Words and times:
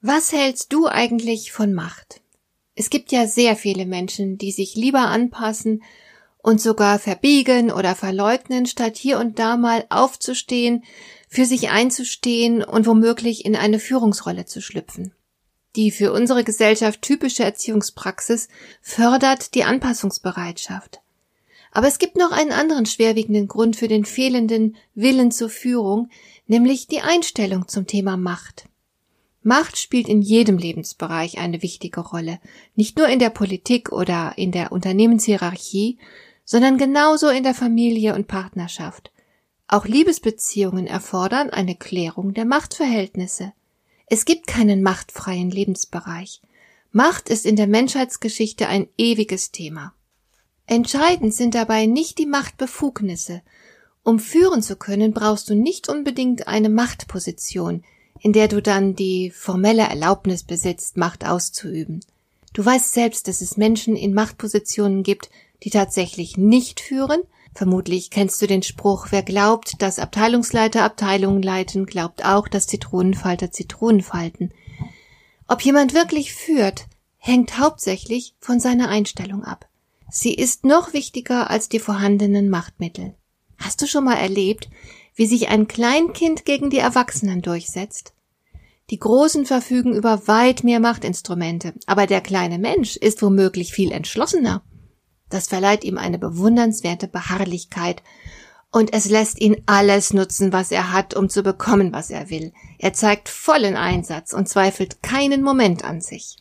Was 0.00 0.30
hältst 0.30 0.72
du 0.72 0.86
eigentlich 0.86 1.50
von 1.50 1.74
Macht? 1.74 2.20
Es 2.76 2.88
gibt 2.88 3.10
ja 3.10 3.26
sehr 3.26 3.56
viele 3.56 3.84
Menschen, 3.84 4.38
die 4.38 4.52
sich 4.52 4.76
lieber 4.76 5.08
anpassen 5.08 5.82
und 6.40 6.60
sogar 6.60 7.00
verbiegen 7.00 7.72
oder 7.72 7.96
verleugnen, 7.96 8.66
statt 8.66 8.96
hier 8.96 9.18
und 9.18 9.40
da 9.40 9.56
mal 9.56 9.84
aufzustehen, 9.88 10.84
für 11.28 11.44
sich 11.44 11.70
einzustehen 11.70 12.62
und 12.62 12.86
womöglich 12.86 13.44
in 13.44 13.56
eine 13.56 13.80
Führungsrolle 13.80 14.44
zu 14.44 14.62
schlüpfen. 14.62 15.12
Die 15.74 15.90
für 15.90 16.12
unsere 16.12 16.44
Gesellschaft 16.44 17.02
typische 17.02 17.42
Erziehungspraxis 17.42 18.46
fördert 18.80 19.56
die 19.56 19.64
Anpassungsbereitschaft. 19.64 21.00
Aber 21.72 21.88
es 21.88 21.98
gibt 21.98 22.16
noch 22.16 22.30
einen 22.30 22.52
anderen 22.52 22.86
schwerwiegenden 22.86 23.48
Grund 23.48 23.74
für 23.74 23.88
den 23.88 24.04
fehlenden 24.04 24.76
Willen 24.94 25.32
zur 25.32 25.50
Führung, 25.50 26.08
nämlich 26.46 26.86
die 26.86 27.00
Einstellung 27.00 27.66
zum 27.66 27.88
Thema 27.88 28.16
Macht. 28.16 28.68
Macht 29.42 29.78
spielt 29.78 30.08
in 30.08 30.20
jedem 30.20 30.58
Lebensbereich 30.58 31.38
eine 31.38 31.62
wichtige 31.62 32.00
Rolle, 32.00 32.40
nicht 32.74 32.98
nur 32.98 33.08
in 33.08 33.18
der 33.18 33.30
Politik 33.30 33.92
oder 33.92 34.32
in 34.36 34.52
der 34.52 34.72
Unternehmenshierarchie, 34.72 35.98
sondern 36.44 36.78
genauso 36.78 37.28
in 37.28 37.42
der 37.42 37.54
Familie 37.54 38.14
und 38.14 38.26
Partnerschaft. 38.26 39.12
Auch 39.68 39.84
Liebesbeziehungen 39.84 40.86
erfordern 40.86 41.50
eine 41.50 41.76
Klärung 41.76 42.34
der 42.34 42.46
Machtverhältnisse. 42.46 43.52
Es 44.06 44.24
gibt 44.24 44.46
keinen 44.46 44.82
machtfreien 44.82 45.50
Lebensbereich. 45.50 46.40
Macht 46.90 47.28
ist 47.28 47.44
in 47.44 47.56
der 47.56 47.66
Menschheitsgeschichte 47.66 48.66
ein 48.66 48.88
ewiges 48.96 49.52
Thema. 49.52 49.92
Entscheidend 50.66 51.34
sind 51.34 51.54
dabei 51.54 51.86
nicht 51.86 52.18
die 52.18 52.26
Machtbefugnisse. 52.26 53.42
Um 54.02 54.18
führen 54.18 54.62
zu 54.62 54.76
können, 54.76 55.12
brauchst 55.12 55.50
du 55.50 55.54
nicht 55.54 55.88
unbedingt 55.88 56.48
eine 56.48 56.70
Machtposition, 56.70 57.84
in 58.20 58.32
der 58.32 58.48
du 58.48 58.60
dann 58.62 58.94
die 58.94 59.30
formelle 59.30 59.82
Erlaubnis 59.82 60.42
besitzt, 60.42 60.96
Macht 60.96 61.26
auszuüben. 61.26 62.00
Du 62.52 62.64
weißt 62.64 62.92
selbst, 62.92 63.28
dass 63.28 63.40
es 63.40 63.56
Menschen 63.56 63.96
in 63.96 64.14
Machtpositionen 64.14 65.02
gibt, 65.02 65.30
die 65.62 65.70
tatsächlich 65.70 66.36
nicht 66.36 66.80
führen. 66.80 67.20
Vermutlich 67.54 68.10
kennst 68.10 68.40
du 68.40 68.46
den 68.46 68.62
Spruch, 68.62 69.08
wer 69.10 69.22
glaubt, 69.22 69.82
dass 69.82 69.98
Abteilungsleiter 69.98 70.82
Abteilungen 70.82 71.42
leiten, 71.42 71.86
glaubt 71.86 72.24
auch, 72.24 72.48
dass 72.48 72.66
Zitronenfalter 72.66 73.50
Zitronen 73.50 74.02
falten. 74.02 74.52
Ob 75.46 75.62
jemand 75.62 75.94
wirklich 75.94 76.32
führt, 76.34 76.86
hängt 77.16 77.58
hauptsächlich 77.58 78.34
von 78.38 78.60
seiner 78.60 78.88
Einstellung 78.88 79.44
ab. 79.44 79.68
Sie 80.10 80.34
ist 80.34 80.64
noch 80.64 80.92
wichtiger 80.92 81.50
als 81.50 81.68
die 81.68 81.80
vorhandenen 81.80 82.48
Machtmittel. 82.48 83.14
Hast 83.58 83.82
du 83.82 83.86
schon 83.86 84.04
mal 84.04 84.14
erlebt, 84.14 84.68
wie 85.18 85.26
sich 85.26 85.48
ein 85.48 85.66
Kleinkind 85.66 86.44
gegen 86.44 86.70
die 86.70 86.78
Erwachsenen 86.78 87.42
durchsetzt. 87.42 88.14
Die 88.90 89.00
Großen 89.00 89.46
verfügen 89.46 89.92
über 89.92 90.28
weit 90.28 90.62
mehr 90.62 90.78
Machtinstrumente, 90.78 91.74
aber 91.86 92.06
der 92.06 92.20
kleine 92.20 92.56
Mensch 92.56 92.96
ist 92.96 93.20
womöglich 93.20 93.72
viel 93.72 93.90
entschlossener. 93.90 94.62
Das 95.28 95.48
verleiht 95.48 95.82
ihm 95.82 95.98
eine 95.98 96.20
bewundernswerte 96.20 97.08
Beharrlichkeit, 97.08 98.02
und 98.70 98.92
es 98.92 99.08
lässt 99.08 99.40
ihn 99.40 99.62
alles 99.66 100.12
nutzen, 100.12 100.52
was 100.52 100.70
er 100.70 100.92
hat, 100.92 101.14
um 101.14 101.28
zu 101.28 101.42
bekommen, 101.42 101.92
was 101.92 102.10
er 102.10 102.30
will. 102.30 102.52
Er 102.78 102.92
zeigt 102.92 103.28
vollen 103.28 103.76
Einsatz 103.76 104.32
und 104.32 104.48
zweifelt 104.48 105.02
keinen 105.02 105.42
Moment 105.42 105.84
an 105.84 106.00
sich. 106.00 106.36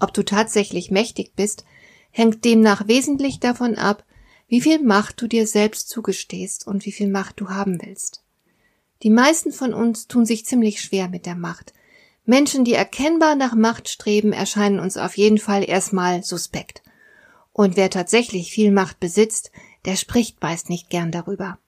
Ob 0.00 0.14
du 0.14 0.24
tatsächlich 0.24 0.90
mächtig 0.90 1.34
bist, 1.36 1.64
hängt 2.10 2.44
demnach 2.44 2.88
wesentlich 2.88 3.38
davon 3.38 3.74
ab, 3.74 4.04
wie 4.54 4.60
viel 4.60 4.80
Macht 4.80 5.20
du 5.20 5.26
dir 5.26 5.48
selbst 5.48 5.88
zugestehst 5.88 6.64
und 6.64 6.86
wie 6.86 6.92
viel 6.92 7.08
Macht 7.08 7.40
du 7.40 7.48
haben 7.48 7.82
willst. 7.82 8.22
Die 9.02 9.10
meisten 9.10 9.50
von 9.50 9.74
uns 9.74 10.06
tun 10.06 10.24
sich 10.24 10.46
ziemlich 10.46 10.80
schwer 10.80 11.08
mit 11.08 11.26
der 11.26 11.34
Macht. 11.34 11.72
Menschen, 12.24 12.64
die 12.64 12.74
erkennbar 12.74 13.34
nach 13.34 13.56
Macht 13.56 13.88
streben, 13.88 14.32
erscheinen 14.32 14.78
uns 14.78 14.96
auf 14.96 15.16
jeden 15.16 15.38
Fall 15.38 15.68
erstmal 15.68 16.22
suspekt. 16.22 16.84
Und 17.52 17.76
wer 17.76 17.90
tatsächlich 17.90 18.52
viel 18.52 18.70
Macht 18.70 19.00
besitzt, 19.00 19.50
der 19.86 19.96
spricht 19.96 20.40
meist 20.40 20.70
nicht 20.70 20.88
gern 20.88 21.10
darüber. 21.10 21.58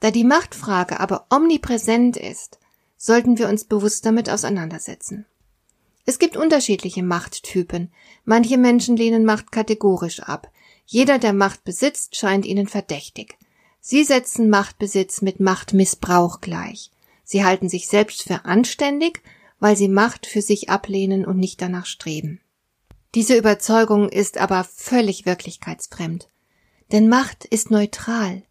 Da 0.00 0.10
die 0.10 0.24
Machtfrage 0.24 1.00
aber 1.00 1.24
omnipräsent 1.30 2.18
ist, 2.18 2.58
sollten 2.98 3.38
wir 3.38 3.48
uns 3.48 3.64
bewusst 3.64 4.04
damit 4.04 4.28
auseinandersetzen. 4.28 5.24
Es 6.04 6.18
gibt 6.18 6.36
unterschiedliche 6.36 7.02
Machttypen. 7.02 7.90
Manche 8.26 8.58
Menschen 8.58 8.98
lehnen 8.98 9.24
Macht 9.24 9.52
kategorisch 9.52 10.20
ab. 10.20 10.50
Jeder, 10.86 11.18
der 11.18 11.32
Macht 11.32 11.64
besitzt, 11.64 12.16
scheint 12.16 12.44
ihnen 12.44 12.68
verdächtig. 12.68 13.38
Sie 13.80 14.04
setzen 14.04 14.48
Machtbesitz 14.48 15.22
mit 15.22 15.40
Machtmissbrauch 15.40 16.40
gleich. 16.40 16.90
Sie 17.24 17.44
halten 17.44 17.68
sich 17.68 17.88
selbst 17.88 18.22
für 18.22 18.44
anständig, 18.44 19.22
weil 19.58 19.76
sie 19.76 19.88
Macht 19.88 20.26
für 20.26 20.42
sich 20.42 20.68
ablehnen 20.68 21.24
und 21.24 21.38
nicht 21.38 21.60
danach 21.60 21.86
streben. 21.86 22.40
Diese 23.14 23.36
Überzeugung 23.36 24.08
ist 24.08 24.38
aber 24.38 24.64
völlig 24.64 25.24
wirklichkeitsfremd. 25.24 26.28
Denn 26.92 27.08
Macht 27.08 27.44
ist 27.44 27.70
neutral. 27.70 28.42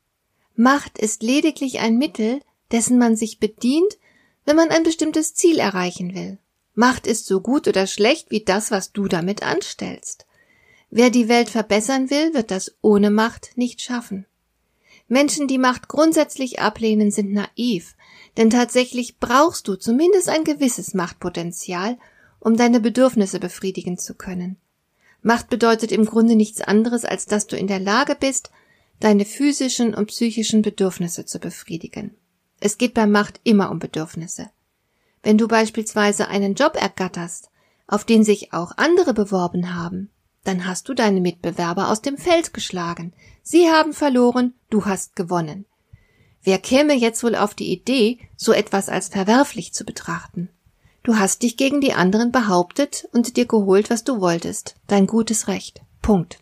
Macht 0.56 0.98
ist 0.98 1.22
lediglich 1.22 1.80
ein 1.80 1.98
Mittel, 1.98 2.42
dessen 2.72 2.98
man 2.98 3.16
sich 3.16 3.40
bedient, 3.40 3.98
wenn 4.46 4.56
man 4.56 4.70
ein 4.70 4.84
bestimmtes 4.84 5.34
Ziel 5.34 5.60
erreichen 5.60 6.16
will. 6.16 6.38
Macht 6.76 7.08
ist 7.08 7.28
so 7.28 7.42
gut 7.42 7.68
oder 7.68 7.88
schlecht 7.88 8.32
wie 8.32 8.44
das, 8.44 8.72
was 8.72 8.92
du 8.92 9.08
damit 9.08 9.44
anstellst. 9.44 10.26
Wer 10.96 11.10
die 11.10 11.28
Welt 11.28 11.50
verbessern 11.50 12.12
will, 12.12 12.36
wird 12.36 12.52
das 12.52 12.76
ohne 12.82 13.10
Macht 13.10 13.58
nicht 13.58 13.82
schaffen. 13.82 14.28
Menschen, 15.08 15.48
die 15.48 15.58
Macht 15.58 15.88
grundsätzlich 15.88 16.60
ablehnen, 16.60 17.10
sind 17.10 17.34
naiv, 17.34 17.96
denn 18.38 18.52
tatsächlich 18.52 19.18
brauchst 19.18 19.68
du 19.68 19.74
zumindest 19.74 20.30
ein 20.30 20.44
gewisses 20.44 20.94
Machtpotenzial, 20.94 21.98
um 22.40 22.58
deine 22.58 22.80
Bedürfnisse 22.80 23.40
befriedigen 23.40 23.98
zu 23.98 24.14
können. 24.14 24.58
Macht 25.24 25.50
bedeutet 25.50 25.92
im 25.92 26.06
Grunde 26.06 26.36
nichts 26.36 26.62
anderes, 26.62 27.06
als 27.06 27.26
dass 27.26 27.48
du 27.48 27.58
in 27.58 27.66
der 27.66 27.80
Lage 27.80 28.16
bist, 28.16 28.52
deine 29.00 29.26
physischen 29.26 29.96
und 29.96 30.10
psychischen 30.10 30.62
Bedürfnisse 30.62 31.26
zu 31.26 31.40
befriedigen. 31.40 32.16
Es 32.60 32.78
geht 32.78 32.94
bei 32.94 33.08
Macht 33.08 33.42
immer 33.44 33.72
um 33.72 33.80
Bedürfnisse. 33.80 34.52
Wenn 35.24 35.40
du 35.40 35.48
beispielsweise 35.48 36.28
einen 36.28 36.54
Job 36.54 36.76
ergatterst, 36.80 37.50
auf 37.88 38.04
den 38.04 38.24
sich 38.24 38.54
auch 38.54 38.78
andere 38.78 39.16
beworben 39.16 39.74
haben, 39.74 40.12
dann 40.44 40.66
hast 40.66 40.90
du 40.90 40.94
deine 40.94 41.22
Mitbewerber 41.22 41.90
aus 41.90 42.02
dem 42.02 42.18
Feld 42.18 42.54
geschlagen. 42.54 43.14
Sie 43.42 43.70
haben 43.70 43.94
verloren, 43.94 44.54
du 44.70 44.86
hast 44.86 45.16
gewonnen. 45.16 45.66
Wer 46.44 46.60
käme 46.60 46.94
jetzt 46.94 47.24
wohl 47.24 47.36
auf 47.36 47.54
die 47.54 47.72
Idee, 47.72 48.20
so 48.36 48.52
etwas 48.52 48.90
als 48.90 49.08
verwerflich 49.08 49.74
zu 49.74 49.86
betrachten? 49.86 50.50
Du 51.04 51.18
hast 51.18 51.44
dich 51.44 51.58
gegen 51.58 51.82
die 51.82 51.94
anderen 51.94 52.32
behauptet 52.32 53.08
und 53.12 53.36
dir 53.38 53.46
geholt, 53.46 53.90
was 53.90 54.04
du 54.04 54.20
wolltest, 54.22 54.76
dein 54.88 55.08
gutes 55.08 55.48
Recht. 55.48 55.82
Punkt. 56.02 56.40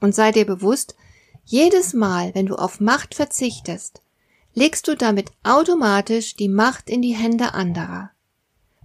Und 0.00 0.14
sei 0.14 0.32
dir 0.32 0.44
bewusst, 0.44 0.96
jedes 1.44 1.92
Mal, 1.92 2.34
wenn 2.34 2.46
du 2.46 2.56
auf 2.56 2.80
Macht 2.80 3.14
verzichtest, 3.14 4.02
legst 4.54 4.88
du 4.88 4.96
damit 4.96 5.30
automatisch 5.42 6.36
die 6.36 6.48
Macht 6.48 6.88
in 6.88 7.02
die 7.02 7.14
Hände 7.14 7.54
anderer. 7.54 8.10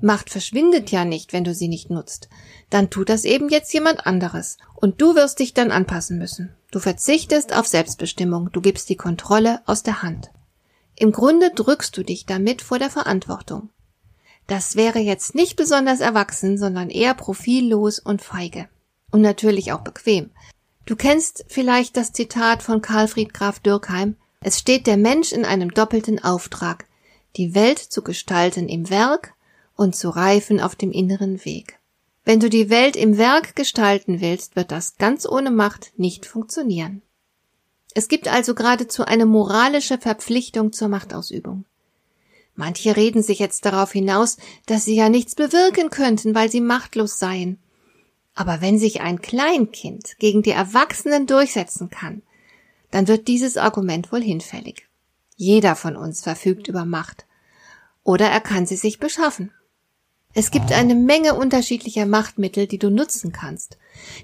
Macht 0.01 0.29
verschwindet 0.29 0.91
ja 0.91 1.03
nicht, 1.03 1.33
wenn 1.33 1.43
du 1.43 1.53
sie 1.53 1.67
nicht 1.67 1.89
nutzt. 1.89 2.29
Dann 2.69 2.89
tut 2.89 3.09
das 3.09 3.25
eben 3.25 3.49
jetzt 3.49 3.73
jemand 3.73 4.05
anderes. 4.05 4.57
Und 4.75 5.01
du 5.01 5.15
wirst 5.15 5.39
dich 5.39 5.53
dann 5.53 5.71
anpassen 5.71 6.17
müssen. 6.17 6.55
Du 6.71 6.79
verzichtest 6.79 7.53
auf 7.55 7.67
Selbstbestimmung, 7.67 8.51
du 8.51 8.61
gibst 8.61 8.89
die 8.89 8.95
Kontrolle 8.95 9.61
aus 9.65 9.83
der 9.83 10.01
Hand. 10.01 10.31
Im 10.95 11.11
Grunde 11.11 11.51
drückst 11.53 11.95
du 11.97 12.03
dich 12.03 12.25
damit 12.25 12.61
vor 12.61 12.79
der 12.79 12.89
Verantwortung. 12.89 13.69
Das 14.47 14.75
wäre 14.75 14.99
jetzt 14.99 15.35
nicht 15.35 15.55
besonders 15.55 15.99
erwachsen, 15.99 16.57
sondern 16.57 16.89
eher 16.89 17.13
profillos 17.13 17.99
und 17.99 18.21
feige. 18.21 18.67
Und 19.11 19.21
natürlich 19.21 19.71
auch 19.71 19.81
bequem. 19.81 20.31
Du 20.85 20.95
kennst 20.95 21.45
vielleicht 21.47 21.97
das 21.97 22.13
Zitat 22.13 22.63
von 22.63 22.81
Karlfried 22.81 23.33
Graf 23.33 23.59
Dürkheim. 23.59 24.15
Es 24.41 24.59
steht 24.59 24.87
der 24.87 24.97
Mensch 24.97 25.31
in 25.31 25.45
einem 25.45 25.71
doppelten 25.71 26.23
Auftrag, 26.23 26.85
die 27.35 27.53
Welt 27.53 27.79
zu 27.79 28.01
gestalten 28.01 28.67
im 28.67 28.89
Werk 28.89 29.33
und 29.79 29.95
zu 29.95 30.09
reifen 30.09 30.59
auf 30.59 30.75
dem 30.75 30.91
inneren 30.91 31.43
Weg. 31.45 31.79
Wenn 32.25 32.41
du 32.41 32.49
die 32.49 32.69
Welt 32.69 32.97
im 32.97 33.17
Werk 33.17 33.55
gestalten 33.55 34.19
willst, 34.19 34.55
wird 34.57 34.71
das 34.71 34.97
ganz 34.97 35.25
ohne 35.25 35.51
Macht 35.51 35.93
nicht 35.97 36.25
funktionieren. 36.25 37.01
Es 37.95 38.09
gibt 38.09 38.27
also 38.27 38.53
geradezu 38.53 39.05
eine 39.05 39.25
moralische 39.25 39.97
Verpflichtung 39.97 40.73
zur 40.73 40.89
Machtausübung. 40.89 41.65
Manche 42.55 42.97
reden 42.97 43.23
sich 43.23 43.39
jetzt 43.39 43.65
darauf 43.65 43.93
hinaus, 43.93 44.35
dass 44.65 44.83
sie 44.83 44.95
ja 44.95 45.07
nichts 45.07 45.33
bewirken 45.33 45.89
könnten, 45.89 46.35
weil 46.35 46.51
sie 46.51 46.61
machtlos 46.61 47.17
seien. 47.17 47.57
Aber 48.35 48.59
wenn 48.59 48.77
sich 48.77 48.99
ein 48.99 49.21
Kleinkind 49.21 50.17
gegen 50.19 50.43
die 50.43 50.51
Erwachsenen 50.51 51.25
durchsetzen 51.25 51.89
kann, 51.89 52.21
dann 52.91 53.07
wird 53.07 53.29
dieses 53.29 53.55
Argument 53.55 54.11
wohl 54.11 54.21
hinfällig. 54.21 54.87
Jeder 55.37 55.77
von 55.77 55.95
uns 55.95 56.21
verfügt 56.21 56.67
über 56.67 56.83
Macht. 56.83 57.25
Oder 58.03 58.29
er 58.29 58.41
kann 58.41 58.65
sie 58.65 58.75
sich 58.75 58.99
beschaffen. 58.99 59.51
Es 60.35 60.51
gibt 60.51 60.71
eine 60.71 60.93
Menge 60.93 61.33
unterschiedlicher 61.33 62.05
Machtmittel, 62.05 62.67
die 62.67 62.77
du 62.77 62.89
nutzen 62.89 63.31
kannst. 63.31 63.77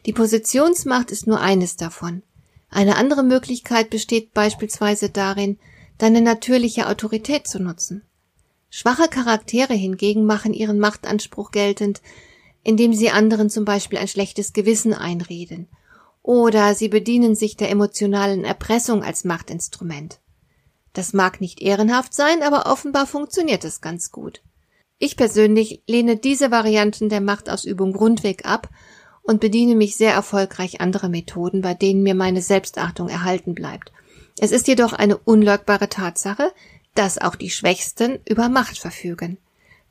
Die 0.05 0.13
Positionsmacht 0.13 1.09
ist 1.09 1.25
nur 1.25 1.41
eines 1.41 1.77
davon. 1.77 2.21
Eine 2.69 2.95
andere 2.97 3.23
Möglichkeit 3.23 3.89
besteht 3.89 4.33
beispielsweise 4.33 5.09
darin, 5.09 5.57
deine 5.97 6.21
natürliche 6.21 6.87
Autorität 6.87 7.47
zu 7.47 7.59
nutzen. 7.59 8.03
Schwache 8.69 9.07
Charaktere 9.07 9.73
hingegen 9.73 10.25
machen 10.25 10.53
ihren 10.53 10.79
Machtanspruch 10.79 11.51
geltend, 11.51 12.01
indem 12.63 12.93
sie 12.93 13.09
anderen 13.09 13.49
zum 13.49 13.63
Beispiel 13.65 13.97
ein 13.97 14.07
schlechtes 14.07 14.53
Gewissen 14.53 14.93
einreden, 14.93 15.67
oder 16.21 16.75
sie 16.75 16.89
bedienen 16.89 17.35
sich 17.35 17.55
der 17.55 17.69
emotionalen 17.69 18.43
Erpressung 18.43 19.03
als 19.03 19.23
Machtinstrument. 19.23 20.19
Das 20.93 21.13
mag 21.13 21.41
nicht 21.41 21.61
ehrenhaft 21.61 22.13
sein, 22.13 22.43
aber 22.43 22.71
offenbar 22.71 23.07
funktioniert 23.07 23.63
es 23.63 23.81
ganz 23.81 24.11
gut. 24.11 24.41
Ich 24.97 25.17
persönlich 25.17 25.83
lehne 25.87 26.15
diese 26.15 26.51
Varianten 26.51 27.09
der 27.09 27.21
Machtausübung 27.21 27.93
grundweg 27.93 28.45
ab 28.45 28.69
und 29.23 29.41
bediene 29.41 29.75
mich 29.75 29.97
sehr 29.97 30.13
erfolgreich 30.13 30.79
anderer 30.81 31.09
Methoden, 31.09 31.61
bei 31.61 31.73
denen 31.73 32.03
mir 32.03 32.15
meine 32.15 32.41
Selbstachtung 32.41 33.09
erhalten 33.09 33.55
bleibt. 33.55 33.91
Es 34.39 34.51
ist 34.51 34.67
jedoch 34.67 34.93
eine 34.93 35.17
unleugbare 35.17 35.89
Tatsache, 35.89 36.51
dass 36.93 37.17
auch 37.17 37.35
die 37.35 37.49
Schwächsten 37.49 38.19
über 38.27 38.49
Macht 38.49 38.77
verfügen. 38.77 39.37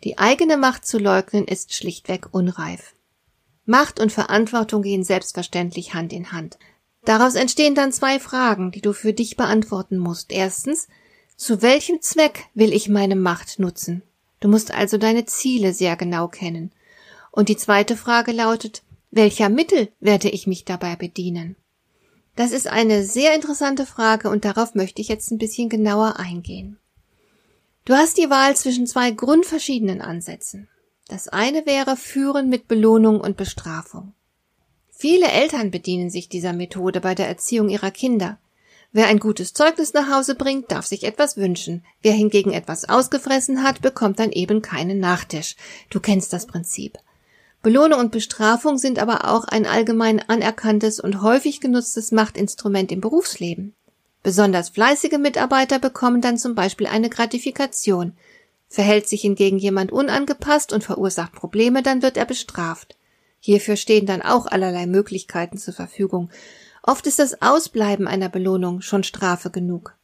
Die 0.05 0.19
eigene 0.19 0.57
Macht 0.57 0.87
zu 0.87 0.99
leugnen 0.99 1.47
ist 1.47 1.75
schlichtweg 1.75 2.29
unreif. 2.33 2.95
Macht 3.67 4.01
und 4.01 4.13
Verantwortung 4.13 4.83
gehen 4.83 5.05
selbstverständlich 5.05 5.95
Hand 5.95 6.13
in 6.13 6.33
Hand. 6.33 6.59
Daraus 7.05 7.35
entstehen 7.35 7.75
dann 7.75 7.93
zwei 7.93 8.21
Fragen, 8.21 8.71
die 8.71 8.81
du 8.81 8.93
für 8.93 9.13
dich 9.13 9.37
beantworten 9.37 9.99
musst. 9.99 10.33
Erstens, 10.33 10.89
zu 11.37 11.63
welchem 11.63 12.01
Zweck 12.01 12.45
will 12.55 12.73
ich 12.73 12.89
meine 12.89 13.17
Macht 13.17 13.59
nutzen? 13.59 14.03
Du 14.45 14.51
musst 14.51 14.75
also 14.75 14.99
deine 14.99 15.25
Ziele 15.25 15.73
sehr 15.73 15.97
genau 15.97 16.29
kennen. 16.29 16.71
Und 17.31 17.49
die 17.49 17.57
zweite 17.57 17.97
Frage 17.97 18.31
lautet, 18.31 18.83
welcher 19.11 19.49
Mittel 19.49 19.89
werde 20.01 20.29
ich 20.29 20.47
mich 20.47 20.67
dabei 20.67 20.97
bedienen? 20.97 21.57
Das 22.37 22.53
ist 22.53 22.67
eine 22.67 23.05
sehr 23.05 23.35
interessante 23.35 23.87
Frage 23.87 24.29
und 24.29 24.45
darauf 24.45 24.75
möchte 24.75 25.01
ich 25.01 25.09
jetzt 25.09 25.31
ein 25.31 25.39
bisschen 25.39 25.71
genauer 25.71 26.19
eingehen. 26.19 26.79
Du 27.87 27.95
hast 27.95 28.19
die 28.19 28.29
Wahl 28.29 28.55
zwischen 28.55 28.87
zwei 28.87 29.13
grundverschiedenen 29.13 30.03
Ansätzen. 30.03 30.69
Das 31.09 31.29
eine 31.29 31.65
wäre 31.65 31.97
Führen 31.97 32.51
mit 32.51 32.69
Belohnung 32.69 33.23
und 33.23 33.39
Bestrafung. 33.39 34.13
Viele 34.91 35.29
Eltern 35.29 35.71
bedienen 35.71 36.11
sich 36.11 36.29
dieser 36.29 36.53
Methode 36.53 37.01
bei 37.01 37.15
der 37.15 37.29
Erziehung 37.29 37.71
ihrer 37.71 37.91
Kinder. 37.91 38.39
Wer 38.95 39.09
ein 39.09 39.19
gutes 39.19 39.53
Zeugnis 39.53 39.93
nach 39.93 40.09
Hause 40.09 40.37
bringt, 40.37 40.71
darf 40.71 40.87
sich 40.87 41.03
etwas 41.03 41.37
wünschen. 41.37 41.85
Wer 42.01 42.13
hingegen 42.13 42.53
etwas 42.53 42.89
ausgefressen 42.89 43.65
hat, 43.65 43.83
bekommt 43.83 44.21
dann 44.21 44.31
eben 44.31 44.63
keinen 44.63 45.01
Nachtisch. 45.01 45.57
Du 45.91 45.99
kennst 45.99 46.33
das 46.33 46.47
Prinzip. 46.47 46.97
Belohnung 47.61 47.99
und 47.99 48.13
Bestrafung 48.13 48.79
sind 48.79 49.01
aber 49.01 49.29
auch 49.29 49.47
ein 49.47 49.67
allgemein 49.67 50.21
anerkanntes 50.21 51.01
und 51.01 51.23
häufig 51.23 51.61
genutztes 51.61 52.13
Machtinstrument 52.13 52.93
im 52.93 53.01
Berufsleben. 53.01 53.75
Besonders 54.23 54.69
fleißige 54.69 55.19
Mitarbeiter 55.19 55.81
bekommen 55.81 56.21
dann 56.21 56.39
zum 56.39 56.55
Beispiel 56.55 56.87
eine 56.87 57.11
Gratifikation. 57.11 58.13
Verhält 58.69 59.09
sich 59.09 59.23
hingegen 59.23 59.59
jemand 59.59 59.91
unangepasst 59.91 60.73
und 60.73 60.85
verursacht 60.85 61.33
Probleme, 61.33 61.83
dann 61.83 62.01
wird 62.01 62.17
er 62.17 62.27
bestraft. 62.27 62.97
Hierfür 63.41 63.75
stehen 63.75 64.07
dann 64.07 64.23
auch 64.23 64.47
allerlei 64.47 64.87
Möglichkeiten 64.87 65.59
zur 65.59 65.75
Verfügung. 65.75 66.31
Oft 66.87 67.07
ist 67.07 67.19
das 67.19 67.41
Ausbleiben 67.41 68.07
einer 68.07 68.29
Belohnung 68.29 68.83
schon 68.83 69.05
Strafe 69.05 69.51
genug. 69.51 69.97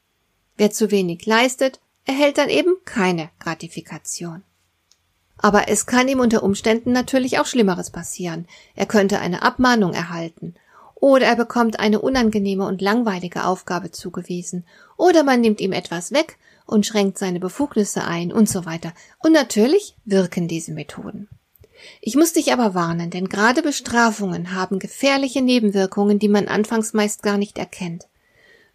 Wer 0.56 0.70
zu 0.70 0.90
wenig 0.90 1.26
leistet, 1.26 1.78
erhält 2.06 2.38
dann 2.38 2.48
eben 2.48 2.74
keine 2.86 3.28
Gratifikation. 3.38 4.42
Aber 5.36 5.68
es 5.68 5.84
kann 5.84 6.08
ihm 6.08 6.20
unter 6.20 6.42
Umständen 6.42 6.92
natürlich 6.92 7.38
auch 7.38 7.44
Schlimmeres 7.44 7.90
passieren. 7.90 8.48
Er 8.74 8.86
könnte 8.86 9.18
eine 9.18 9.42
Abmahnung 9.42 9.92
erhalten. 9.92 10.54
Oder 10.94 11.26
er 11.26 11.36
bekommt 11.36 11.78
eine 11.78 12.00
unangenehme 12.00 12.66
und 12.66 12.80
langweilige 12.80 13.44
Aufgabe 13.44 13.90
zugewiesen. 13.90 14.64
Oder 14.96 15.22
man 15.22 15.42
nimmt 15.42 15.60
ihm 15.60 15.72
etwas 15.72 16.12
weg 16.12 16.38
und 16.64 16.86
schränkt 16.86 17.18
seine 17.18 17.40
Befugnisse 17.40 18.04
ein 18.04 18.32
und 18.32 18.48
so 18.48 18.64
weiter. 18.64 18.94
Und 19.18 19.32
natürlich 19.32 19.96
wirken 20.06 20.48
diese 20.48 20.72
Methoden. 20.72 21.28
Ich 22.00 22.16
muss 22.16 22.32
dich 22.32 22.52
aber 22.52 22.74
warnen, 22.74 23.10
denn 23.10 23.28
gerade 23.28 23.62
Bestrafungen 23.62 24.54
haben 24.54 24.78
gefährliche 24.78 25.42
Nebenwirkungen, 25.42 26.18
die 26.18 26.28
man 26.28 26.48
anfangs 26.48 26.92
meist 26.92 27.22
gar 27.22 27.38
nicht 27.38 27.58
erkennt. 27.58 28.08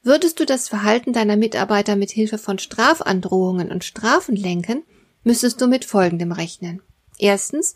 Würdest 0.04 0.40
du 0.40 0.46
das 0.46 0.70
Verhalten 0.70 1.14
deiner 1.14 1.36
Mitarbeiter 1.36 1.96
mit 1.96 2.12
Hilfe 2.12 2.38
von 2.38 2.60
Strafandrohungen 2.60 3.72
und 3.72 3.84
Strafen 3.84 4.36
lenken, 4.36 4.84
müsstest 5.24 5.60
du 5.60 5.68
mit 5.68 5.84
Folgendem 5.84 6.32
rechnen. 6.32 6.82
Erstens, 7.18 7.76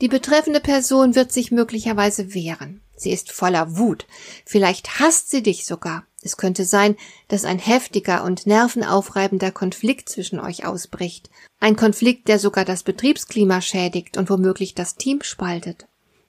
die 0.00 0.08
betreffende 0.08 0.60
Person 0.60 1.14
wird 1.14 1.32
sich 1.32 1.50
möglicherweise 1.50 2.34
wehren. 2.34 2.80
Sie 2.96 3.12
ist 3.12 3.32
voller 3.32 3.76
Wut. 3.76 4.06
Vielleicht 4.46 5.00
hasst 5.00 5.30
sie 5.30 5.42
dich 5.42 5.66
sogar. 5.66 6.06
Es 6.22 6.36
könnte 6.36 6.64
sein, 6.64 6.96
dass 7.28 7.44
ein 7.44 7.58
heftiger 7.58 8.24
und 8.24 8.46
nervenaufreibender 8.46 9.50
Konflikt 9.50 10.08
zwischen 10.08 10.38
euch 10.38 10.66
ausbricht. 10.66 11.30
Ein 11.60 11.76
Konflikt, 11.76 12.28
der 12.28 12.38
sogar 12.38 12.64
das 12.64 12.82
Betriebsklima 12.82 13.60
schädigt 13.62 14.18
und 14.18 14.28
womöglich 14.28 14.74
das 14.74 14.96
Team 14.96 15.22
spaltet. 15.22 15.86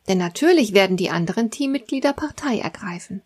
Denn 0.08 0.18
natürlich 0.18 0.74
werden 0.74 0.98
die 0.98 1.10
anderen 1.10 1.52
Teammitglieder 1.52 2.14
Partei 2.14 2.60
ergreifen. 2.60 3.22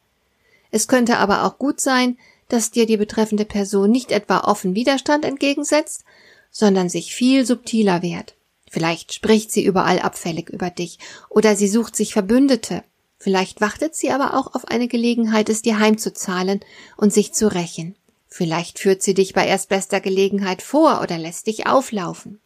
Es 0.72 0.88
könnte 0.88 1.18
aber 1.18 1.44
auch 1.44 1.58
gut 1.60 1.80
sein, 1.80 2.18
dass 2.50 2.72
dir 2.72 2.86
die 2.86 2.98
betreffende 2.98 3.46
Person 3.46 3.92
nicht 3.92 4.12
etwa 4.12 4.40
offen 4.40 4.76
Widerstand 4.76 5.24
entgegensetzt, 5.24 6.04
sondern 6.52 6.90
sich 6.90 7.14
viel 7.14 7.46
subtiler 7.46 8.02
wehrt. 8.02 8.36
Vielleicht 8.70 9.14
spricht 9.14 9.52
sie 9.52 9.64
überall 9.64 10.00
abfällig 10.00 10.50
über 10.50 10.70
dich 10.70 11.00
oder 11.30 11.56
sie 11.56 11.68
sucht 11.68 11.96
sich 11.96 12.14
Verbündete 12.14 12.84
Vielleicht 13.26 13.60
wartet 13.60 13.96
sie 13.96 14.12
aber 14.12 14.36
auch 14.36 14.54
auf 14.54 14.68
eine 14.68 14.88
Gelegenheit, 14.88 15.50
es 15.50 15.64
dir 15.64 15.80
heimzuzahlen 15.80 16.60
und 16.96 17.12
sich 17.12 17.34
zu 17.34 17.52
rächen. 17.52 17.96
Vielleicht 18.28 18.78
führt 18.78 19.02
sie 19.02 19.16
dich 19.16 19.34
bei 19.34 19.48
erstbester 19.48 20.00
Gelegenheit 20.00 20.62
vor 20.62 21.02
oder 21.02 21.18
lässt 21.18 21.48
dich 21.48 21.66
auflaufen. 21.66 22.40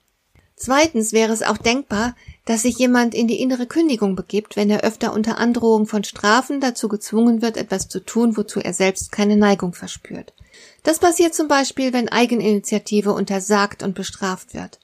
Zweitens 0.56 1.12
wäre 1.12 1.34
es 1.34 1.44
auch 1.44 1.58
denkbar, 1.58 2.16
dass 2.46 2.62
sich 2.62 2.78
jemand 2.78 3.14
in 3.14 3.28
die 3.28 3.42
innere 3.42 3.66
Kündigung 3.66 4.16
begibt, 4.16 4.56
wenn 4.56 4.70
er 4.70 4.86
öfter 4.86 5.12
unter 5.12 5.38
Androhung 5.38 5.86
von 5.86 6.06
Strafen 6.06 6.62
dazu 6.62 6.88
gezwungen 6.88 7.42
wird, 7.42 7.58
etwas 7.58 7.90
zu 7.90 8.00
tun, 8.00 8.38
wozu 8.38 8.62
er 8.62 8.72
selbst 8.72 9.12
keine 9.12 9.36
Neigung 9.36 9.74
verspürt. 9.74 10.32
Das 10.84 11.00
passiert 11.00 11.36
zum 11.36 11.50
Beispiel, 11.50 11.92
wenn 11.92 12.08
Eigeninitiative 12.08 13.12
untersagt 13.12 13.84
und 13.84 13.96
bestraft 13.96 14.54
wird. 14.54 14.80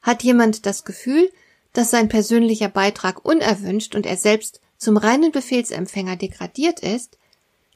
Hat 0.00 0.22
jemand 0.22 0.64
das 0.64 0.86
Gefühl, 0.86 1.30
dass 1.74 1.90
sein 1.90 2.08
persönlicher 2.08 2.70
Beitrag 2.70 3.26
unerwünscht 3.26 3.94
und 3.94 4.06
er 4.06 4.16
selbst 4.16 4.62
zum 4.84 4.96
reinen 4.98 5.32
Befehlsempfänger 5.32 6.16
degradiert 6.16 6.80
ist, 6.80 7.18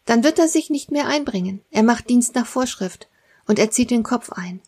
dann 0.05 0.23
wird 0.23 0.39
er 0.39 0.47
sich 0.47 0.71
nicht 0.71 0.93
mehr 0.93 1.07
einbringen. 1.07 1.63
Er 1.71 1.83
macht 1.83 2.09
Dienst 2.09 2.35
nach 2.35 2.47
Vorschrift 2.47 3.09
und 3.47 3.59
er 3.59 3.71
zieht 3.71 3.91
den 3.91 4.03
Kopf 4.03 4.31
ein. 4.31 4.61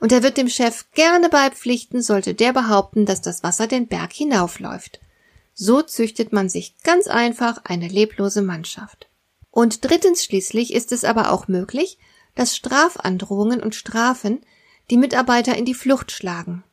Und 0.00 0.12
er 0.12 0.22
wird 0.22 0.36
dem 0.36 0.50
Chef 0.50 0.84
gerne 0.92 1.30
beipflichten, 1.30 2.02
sollte 2.02 2.34
der 2.34 2.52
behaupten, 2.52 3.06
dass 3.06 3.22
das 3.22 3.42
Wasser 3.42 3.66
den 3.66 3.88
Berg 3.88 4.12
hinaufläuft. 4.12 5.00
So 5.54 5.80
züchtet 5.82 6.30
man 6.32 6.50
sich 6.50 6.74
ganz 6.84 7.06
einfach 7.06 7.64
eine 7.64 7.88
leblose 7.88 8.42
Mannschaft. 8.42 9.08
Und 9.50 9.84
drittens 9.84 10.24
schließlich 10.24 10.74
ist 10.74 10.92
es 10.92 11.04
aber 11.04 11.32
auch 11.32 11.48
möglich, 11.48 11.98
dass 12.34 12.54
Strafandrohungen 12.54 13.62
und 13.62 13.74
Strafen 13.74 14.42
die 14.90 14.98
Mitarbeiter 14.98 15.56
in 15.56 15.64
die 15.64 15.74
Flucht 15.74 16.12
schlagen. 16.12 16.64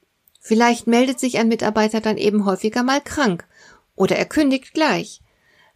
Vielleicht 0.42 0.88
meldet 0.88 1.20
sich 1.20 1.38
ein 1.38 1.48
Mitarbeiter 1.48 2.02
dann 2.02 2.18
eben 2.18 2.46
häufiger 2.46 2.84
mal 2.84 3.02
krank 3.02 3.48
oder 3.96 4.16
er 4.16 4.26
kündigt 4.26 4.74
gleich. 4.74 5.22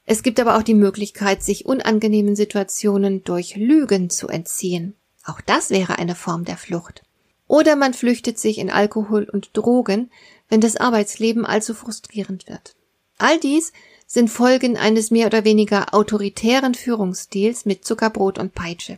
Es 0.06 0.24
gibt 0.24 0.40
aber 0.40 0.58
auch 0.58 0.64
die 0.64 0.74
Möglichkeit, 0.74 1.44
sich 1.44 1.66
unangenehmen 1.66 2.36
Situationen 2.36 3.24
durch 3.24 3.56
Lügen 3.56 4.10
zu 4.10 4.28
entziehen. 4.28 4.96
Auch 5.24 5.42
das 5.42 5.70
wäre 5.70 6.00
eine 6.00 6.16
Form 6.16 6.46
der 6.46 6.58
Flucht. 6.58 7.04
Oder 7.48 7.76
man 7.76 7.94
flüchtet 7.94 8.40
sich 8.40 8.58
in 8.58 8.70
Alkohol 8.70 9.30
und 9.32 9.56
Drogen, 9.56 10.12
wenn 10.50 10.62
das 10.62 10.76
Arbeitsleben 10.76 11.46
allzu 11.46 11.74
frustrierend 11.74 12.48
wird. 12.48 12.76
All 13.18 13.40
dies 13.40 13.74
sind 14.08 14.30
Folgen 14.30 14.78
eines 14.78 15.12
mehr 15.12 15.28
oder 15.28 15.46
weniger 15.46 15.94
autoritären 15.94 16.74
Führungsstils 16.74 17.66
mit 17.66 17.86
Zuckerbrot 17.86 18.40
und 18.40 18.56
Peitsche. 18.56 18.98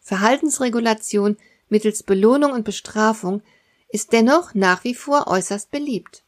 Verhaltensregulation 0.00 1.36
mittels 1.68 2.02
Belohnung 2.02 2.52
und 2.52 2.64
Bestrafung 2.64 3.42
ist 3.88 4.12
dennoch 4.12 4.54
nach 4.54 4.84
wie 4.84 4.94
vor 4.94 5.28
äußerst 5.28 5.70
beliebt. 5.70 6.22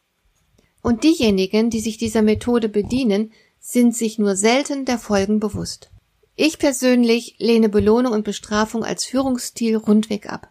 Und 0.82 1.04
diejenigen, 1.04 1.70
die 1.70 1.80
sich 1.80 1.96
dieser 1.96 2.22
Methode 2.22 2.68
bedienen, 2.68 3.32
sind 3.60 3.96
sich 3.96 4.18
nur 4.18 4.36
selten 4.36 4.84
der 4.84 4.98
Folgen 4.98 5.38
bewusst. 5.38 5.90
Ich 6.34 6.58
persönlich 6.58 7.36
lehne 7.38 7.68
Belohnung 7.68 8.12
und 8.12 8.24
Bestrafung 8.24 8.84
als 8.84 9.04
Führungsstil 9.04 9.76
rundweg 9.76 10.28
ab. 10.28 10.48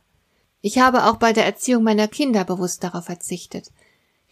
Ich 0.62 0.80
habe 0.80 1.06
auch 1.06 1.18
bei 1.18 1.34
der 1.34 1.46
Erziehung 1.46 1.84
meiner 1.84 2.08
Kinder 2.08 2.46
bewusst 2.46 2.84
darauf 2.84 3.06
verzichtet. 3.06 3.72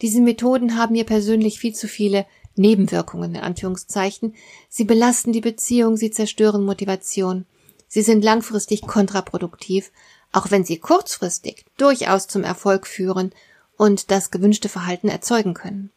Diese 0.00 0.22
Methoden 0.22 0.78
haben 0.78 0.92
mir 0.92 1.04
persönlich 1.04 1.58
viel 1.58 1.74
zu 1.74 1.88
viele 1.88 2.24
Nebenwirkungen 2.54 3.34
in 3.34 3.40
Anführungszeichen. 3.40 4.34
Sie 4.68 4.84
belasten 4.84 5.32
die 5.32 5.40
Beziehung, 5.40 5.96
sie 5.96 6.10
zerstören 6.10 6.64
Motivation. 6.64 7.46
Sie 7.88 8.02
sind 8.02 8.24
langfristig 8.24 8.82
kontraproduktiv, 8.82 9.90
auch 10.32 10.50
wenn 10.50 10.64
sie 10.64 10.78
kurzfristig 10.78 11.66
durchaus 11.76 12.28
zum 12.28 12.44
Erfolg 12.44 12.86
führen 12.86 13.32
und 13.80 14.10
das 14.10 14.30
gewünschte 14.30 14.68
Verhalten 14.68 15.08
erzeugen 15.08 15.54
können. 15.54 15.90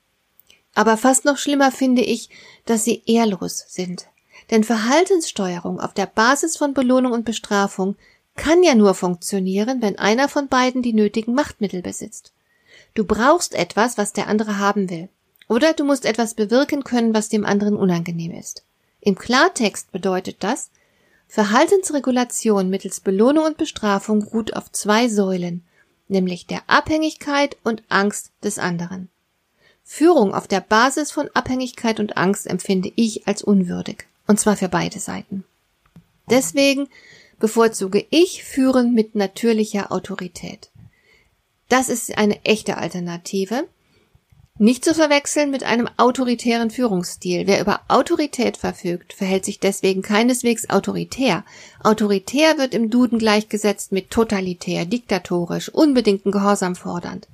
Aber 0.74 0.96
fast 0.96 1.26
noch 1.26 1.38
schlimmer 1.38 1.70
finde 1.70 2.02
ich, 2.02 2.30
dass 2.66 2.86
sie 2.86 3.04
ehrlos 3.06 3.66
sind. 3.68 4.08
Denn 4.52 4.64
Verhaltenssteuerung 4.64 5.82
auf 5.82 5.94
der 5.94 6.06
Basis 6.06 6.56
von 6.56 6.74
Belohnung 6.74 7.12
und 7.12 7.26
Bestrafung 7.26 7.98
kann 8.38 8.64
ja 8.64 8.74
nur 8.74 8.94
funktionieren, 8.94 9.82
wenn 9.82 10.00
einer 10.00 10.30
von 10.30 10.48
beiden 10.48 10.82
die 10.82 10.94
nötigen 10.94 11.34
Machtmittel 11.34 11.82
besitzt. 11.82 12.32
Du 12.94 13.04
brauchst 13.04 13.54
etwas, 13.54 13.98
was 13.98 14.14
der 14.14 14.28
andere 14.28 14.60
haben 14.60 14.90
will. 14.90 15.10
Oder 15.50 15.74
du 15.74 15.84
musst 15.84 16.06
etwas 16.06 16.36
bewirken 16.36 16.86
können, 16.86 17.14
was 17.14 17.28
dem 17.28 17.46
anderen 17.46 17.76
unangenehm 17.76 18.32
ist. 18.32 18.64
Im 19.02 19.16
Klartext 19.16 19.92
bedeutet 19.92 20.38
das, 20.40 20.70
Verhaltensregulation 21.28 22.70
mittels 22.70 23.02
Belohnung 23.02 23.44
und 23.44 23.58
Bestrafung 23.58 24.24
ruht 24.24 24.56
auf 24.56 24.72
zwei 24.72 25.10
Säulen, 25.10 25.66
nämlich 26.08 26.48
der 26.48 26.62
Abhängigkeit 26.68 27.58
und 27.64 27.84
Angst 27.90 28.32
des 28.44 28.60
anderen. 28.60 29.10
Führung 29.84 30.34
auf 30.34 30.48
der 30.48 30.62
Basis 30.62 31.12
von 31.12 31.30
Abhängigkeit 31.34 32.00
und 32.00 32.18
Angst 32.18 32.48
empfinde 32.48 32.92
ich 32.96 33.28
als 33.28 33.44
unwürdig, 33.44 34.06
und 34.28 34.40
zwar 34.40 34.56
für 34.56 34.70
beide 34.70 35.00
Seiten. 35.00 35.44
Deswegen 36.30 36.88
bevorzuge 37.40 38.06
ich 38.10 38.44
Führen 38.44 38.94
mit 38.94 39.16
natürlicher 39.16 39.92
Autorität. 39.92 40.70
Das 41.68 41.90
ist 41.90 42.18
eine 42.18 42.44
echte 42.46 42.78
Alternative. 42.78 43.68
Nicht 44.60 44.86
zu 44.86 44.94
verwechseln 44.94 45.50
mit 45.50 45.64
einem 45.64 45.90
autoritären 45.98 46.70
Führungsstil. 46.70 47.48
Wer 47.48 47.60
über 47.60 47.82
Autorität 47.88 48.56
verfügt, 48.56 49.14
verhält 49.14 49.46
sich 49.46 49.60
deswegen 49.60 50.04
keineswegs 50.04 50.70
autoritär. 50.70 51.44
Autoritär 51.82 52.60
wird 52.60 52.76
im 52.76 52.92
Duden 52.92 53.18
gleichgesetzt 53.18 53.92
mit 53.92 54.12
totalitär, 54.12 54.86
diktatorisch, 54.86 55.70
unbedingten 55.70 56.32
Gehorsam 56.32 56.76
fordernd. 56.76 57.28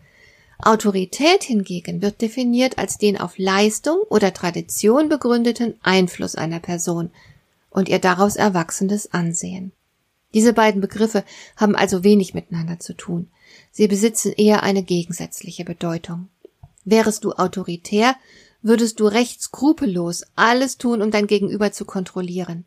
Autorität 0.60 1.44
hingegen 1.44 2.02
wird 2.02 2.22
definiert 2.22 2.78
als 2.78 2.98
den 2.98 3.20
auf 3.20 3.38
Leistung 3.38 3.98
oder 4.10 4.34
Tradition 4.34 5.10
begründeten 5.10 5.76
Einfluss 5.84 6.36
einer 6.36 6.60
Person 6.60 7.12
und 7.70 7.90
ihr 7.90 8.00
daraus 8.00 8.38
erwachsendes 8.38 9.14
Ansehen. 9.14 9.74
Diese 10.34 10.54
beiden 10.54 10.80
Begriffe 10.80 11.26
haben 11.58 11.76
also 11.76 12.04
wenig 12.06 12.34
miteinander 12.34 12.80
zu 12.80 12.94
tun. 12.94 13.28
Sie 13.72 13.88
besitzen 13.90 14.32
eher 14.32 14.64
eine 14.64 14.84
gegensätzliche 14.84 15.66
Bedeutung. 15.66 16.30
Wärest 16.86 17.24
du 17.24 17.32
autoritär, 17.34 18.16
würdest 18.62 19.00
du 19.00 19.06
recht 19.06 19.42
skrupellos 19.42 20.24
alles 20.36 20.78
tun, 20.78 21.02
um 21.02 21.12
dein 21.12 21.28
Gegenüber 21.28 21.72
zu 21.72 21.86
kontrollieren. 21.86 22.66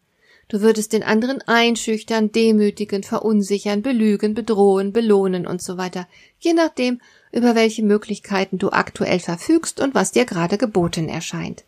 Du 0.49 0.61
würdest 0.61 0.93
den 0.93 1.03
anderen 1.03 1.41
einschüchtern, 1.43 2.31
demütigen, 2.31 3.03
verunsichern, 3.03 3.83
belügen, 3.83 4.35
bedrohen, 4.35 4.93
belohnen 4.93 5.47
und 5.47 5.63
so 5.63 5.79
weiter, 5.79 6.07
je 6.39 6.53
nachdem, 6.53 7.01
über 7.33 7.55
welche 7.55 7.83
Möglichkeiten 7.83 8.59
du 8.59 8.71
aktuell 8.71 9.19
verfügst 9.19 9.81
und 9.81 9.95
was 9.95 10.13
dir 10.13 10.27
gerade 10.27 10.59
geboten 10.59 11.09
erscheint. 11.09 11.65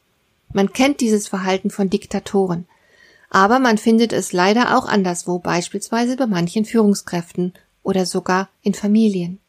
Man 0.52 0.72
kennt 0.72 1.00
dieses 1.00 1.28
Verhalten 1.28 1.70
von 1.70 1.88
Diktatoren. 1.90 2.66
Aber 3.30 3.58
man 3.58 3.78
findet 3.78 4.12
es 4.12 4.32
leider 4.32 4.78
auch 4.78 4.86
anderswo, 4.86 5.38
beispielsweise 5.38 6.16
bei 6.16 6.26
manchen 6.26 6.64
Führungskräften 6.64 7.54
oder 7.82 8.06
sogar 8.06 8.48
in 8.62 8.74
Familien. 8.74 9.40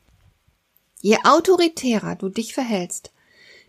Je 1.08 1.20
autoritärer 1.24 2.16
du 2.16 2.30
dich 2.30 2.56
verhältst, 2.56 3.12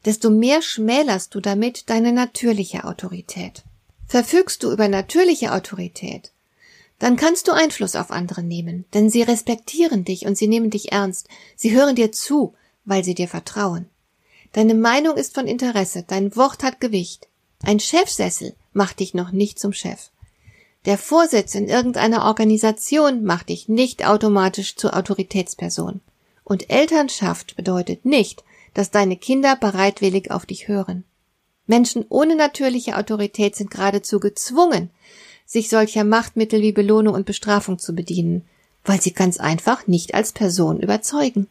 desto 0.07 0.31
mehr 0.31 0.63
schmälerst 0.63 1.35
du 1.35 1.41
damit 1.41 1.91
deine 1.91 2.15
natürliche 2.15 2.85
Autorität. 2.85 3.63
Verfügst 4.07 4.63
du 4.63 4.73
über 4.73 4.89
natürliche 4.89 5.53
Autorität, 5.53 6.33
dann 6.99 7.17
kannst 7.17 7.47
du 7.47 7.53
Einfluss 7.53 7.95
auf 7.95 8.11
andere 8.11 8.43
nehmen, 8.43 8.87
denn 8.95 9.11
sie 9.11 9.21
respektieren 9.21 10.03
dich 10.03 10.25
und 10.25 10.39
sie 10.39 10.49
nehmen 10.49 10.71
dich 10.71 10.93
ernst. 10.93 11.29
Sie 11.57 11.77
hören 11.77 11.95
dir 11.95 12.11
zu, 12.11 12.55
weil 12.87 13.05
sie 13.05 13.15
dir 13.15 13.29
vertrauen. 13.29 13.85
Deine 14.53 14.73
Meinung 14.73 15.19
ist 15.19 15.35
von 15.35 15.47
Interesse, 15.47 16.05
dein 16.09 16.35
Wort 16.37 16.63
hat 16.63 16.81
Gewicht. 16.81 17.29
Ein 17.63 17.81
Chefsessel 17.81 18.55
macht 18.73 19.01
dich 19.01 19.13
noch 19.13 19.31
nicht 19.31 19.59
zum 19.59 19.75
Chef. 19.75 20.09
Der 20.87 20.97
Vorsitz 20.97 21.55
in 21.55 21.69
irgendeiner 21.69 22.25
Organisation 22.25 23.25
macht 23.25 23.51
dich 23.51 23.69
nicht 23.69 24.07
automatisch 24.07 24.77
zur 24.77 24.97
Autoritätsperson. 24.97 26.01
Und 26.47 26.71
Elternschaft 26.71 27.57
bedeutet 27.57 28.05
nicht, 28.05 28.45
dass 28.73 28.93
deine 28.93 29.17
Kinder 29.17 29.57
bereitwillig 29.57 30.31
auf 30.31 30.47
dich 30.47 30.69
hören. 30.69 31.03
Menschen 31.67 32.07
ohne 32.09 32.37
natürliche 32.37 32.97
Autorität 32.97 33.57
sind 33.57 33.69
geradezu 33.69 34.21
gezwungen, 34.21 34.91
sich 35.45 35.69
solcher 35.69 36.05
Machtmittel 36.05 36.63
wie 36.63 36.71
Belohnung 36.71 37.17
und 37.17 37.27
Bestrafung 37.27 37.81
zu 37.81 37.97
bedienen, 37.97 38.45
weil 38.85 39.01
sie 39.01 39.13
ganz 39.13 39.39
einfach 39.39 39.89
nicht 39.89 40.15
als 40.15 40.31
Person 40.31 40.79
überzeugen. 40.79 41.49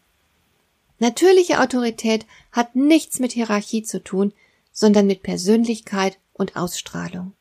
Natürliche 1.00 1.60
Autorität 1.60 2.26
hat 2.54 2.78
nichts 2.78 3.20
mit 3.20 3.34
Hierarchie 3.34 3.84
zu 3.84 4.02
tun, 4.02 4.32
sondern 4.72 5.08
mit 5.08 5.24
Persönlichkeit 5.24 6.20
und 6.32 6.56
Ausstrahlung. 6.56 7.34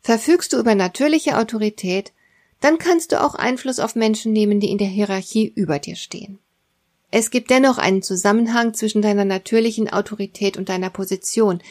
Verfügst 0.00 0.54
du 0.54 0.58
über 0.58 0.74
natürliche 0.74 1.36
Autorität, 1.36 2.14
dann 2.60 2.78
kannst 2.78 3.12
du 3.12 3.22
auch 3.22 3.34
Einfluss 3.34 3.78
auf 3.78 3.94
Menschen 3.94 4.32
nehmen, 4.32 4.58
die 4.58 4.70
in 4.70 4.78
der 4.78 4.88
Hierarchie 4.88 5.52
über 5.54 5.78
dir 5.78 5.96
stehen. 5.96 6.38
Es 7.14 7.30
gibt 7.30 7.50
dennoch 7.50 7.76
einen 7.76 8.02
Zusammenhang 8.02 8.72
zwischen 8.72 9.02
deiner 9.02 9.26
natürlichen 9.26 9.92
Autorität 9.92 10.56
und 10.56 10.70
deiner 10.70 10.88
Position, 10.88 11.62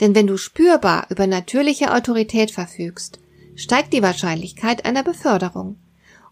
denn 0.00 0.16
wenn 0.16 0.26
du 0.26 0.36
spürbar 0.36 1.06
über 1.08 1.28
natürliche 1.28 1.94
Autorität 1.94 2.50
verfügst, 2.50 3.20
steigt 3.54 3.92
die 3.92 4.02
Wahrscheinlichkeit 4.02 4.84
einer 4.84 5.04
Beförderung. 5.04 5.76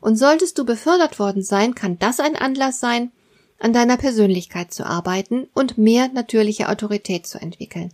Und 0.00 0.16
solltest 0.16 0.58
du 0.58 0.64
befördert 0.64 1.20
worden 1.20 1.44
sein, 1.44 1.76
kann 1.76 2.00
das 2.00 2.18
ein 2.18 2.34
Anlass 2.34 2.80
sein, 2.80 3.12
an 3.60 3.72
deiner 3.72 3.96
Persönlichkeit 3.96 4.74
zu 4.74 4.84
arbeiten 4.84 5.46
und 5.54 5.78
mehr 5.78 6.08
natürliche 6.08 6.68
Autorität 6.68 7.28
zu 7.28 7.40
entwickeln. 7.40 7.92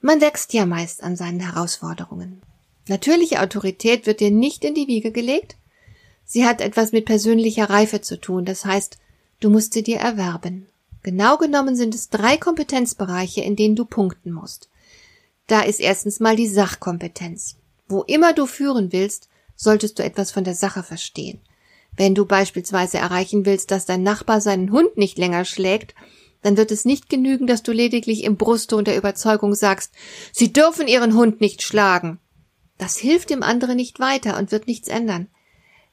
Man 0.00 0.22
wächst 0.22 0.54
ja 0.54 0.64
meist 0.64 1.02
an 1.02 1.16
seinen 1.16 1.40
Herausforderungen. 1.40 2.40
Natürliche 2.88 3.42
Autorität 3.42 4.06
wird 4.06 4.20
dir 4.20 4.30
nicht 4.30 4.64
in 4.64 4.74
die 4.74 4.88
Wiege 4.88 5.12
gelegt. 5.12 5.56
Sie 6.24 6.46
hat 6.46 6.62
etwas 6.62 6.92
mit 6.92 7.04
persönlicher 7.04 7.68
Reife 7.68 8.00
zu 8.00 8.18
tun, 8.18 8.46
das 8.46 8.64
heißt, 8.64 8.96
du 9.40 9.50
musst 9.50 9.72
sie 9.72 9.82
dir 9.82 9.98
erwerben. 9.98 10.66
Genau 11.02 11.36
genommen 11.36 11.76
sind 11.76 11.94
es 11.94 12.08
drei 12.08 12.36
Kompetenzbereiche, 12.36 13.40
in 13.40 13.56
denen 13.56 13.76
du 13.76 13.84
punkten 13.84 14.32
musst. 14.32 14.68
Da 15.46 15.60
ist 15.62 15.80
erstens 15.80 16.20
mal 16.20 16.36
die 16.36 16.48
Sachkompetenz. 16.48 17.56
Wo 17.88 18.02
immer 18.02 18.32
du 18.34 18.46
führen 18.46 18.92
willst, 18.92 19.28
solltest 19.56 19.98
du 19.98 20.04
etwas 20.04 20.30
von 20.30 20.44
der 20.44 20.54
Sache 20.54 20.82
verstehen. 20.82 21.40
Wenn 21.96 22.14
du 22.14 22.26
beispielsweise 22.26 22.98
erreichen 22.98 23.46
willst, 23.46 23.70
dass 23.70 23.86
dein 23.86 24.02
Nachbar 24.02 24.40
seinen 24.40 24.70
Hund 24.70 24.96
nicht 24.96 25.18
länger 25.18 25.44
schlägt, 25.44 25.94
dann 26.42 26.56
wird 26.56 26.70
es 26.70 26.84
nicht 26.84 27.08
genügen, 27.08 27.46
dass 27.46 27.62
du 27.62 27.72
lediglich 27.72 28.22
im 28.22 28.36
Brustton 28.36 28.84
der 28.84 28.96
Überzeugung 28.96 29.54
sagst, 29.54 29.92
Sie 30.32 30.52
dürfen 30.52 30.86
Ihren 30.86 31.14
Hund 31.14 31.40
nicht 31.40 31.62
schlagen. 31.62 32.20
Das 32.76 32.96
hilft 32.96 33.30
dem 33.30 33.42
anderen 33.42 33.76
nicht 33.76 33.98
weiter 33.98 34.38
und 34.38 34.52
wird 34.52 34.68
nichts 34.68 34.86
ändern. 34.86 35.28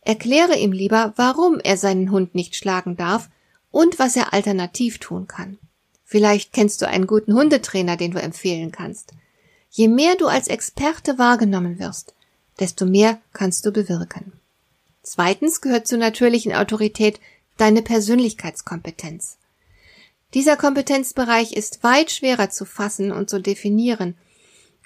Erkläre 0.01 0.55
ihm 0.57 0.71
lieber, 0.71 1.13
warum 1.15 1.59
er 1.59 1.77
seinen 1.77 2.11
Hund 2.11 2.35
nicht 2.35 2.55
schlagen 2.55 2.95
darf 2.95 3.29
und 3.75 3.99
was 3.99 4.15
er 4.15 4.31
alternativ 4.31 4.99
tun 4.99 5.27
kann. 5.27 5.57
Vielleicht 6.05 6.53
kennst 6.53 6.81
du 6.81 6.87
einen 6.87 7.07
guten 7.07 7.33
Hundetrainer, 7.33 7.97
den 7.97 8.11
du 8.11 8.21
empfehlen 8.21 8.71
kannst. 8.71 9.11
Je 9.69 9.89
mehr 9.89 10.15
du 10.15 10.27
als 10.27 10.47
Experte 10.47 11.17
wahrgenommen 11.17 11.77
wirst, 11.77 12.13
desto 12.61 12.85
mehr 12.85 13.19
kannst 13.33 13.65
du 13.65 13.73
bewirken. 13.73 14.31
Zweitens 15.03 15.59
gehört 15.59 15.87
zur 15.87 15.97
natürlichen 15.97 16.53
Autorität 16.53 17.19
deine 17.57 17.81
Persönlichkeitskompetenz. 17.81 19.35
Dieser 20.33 20.55
Kompetenzbereich 20.55 21.51
ist 21.51 21.83
weit 21.83 22.11
schwerer 22.11 22.49
zu 22.49 22.63
fassen 22.63 23.11
und 23.11 23.29
zu 23.29 23.41
definieren. 23.41 24.15